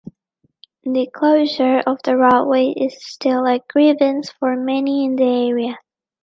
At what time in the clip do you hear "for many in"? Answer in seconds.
4.31-5.15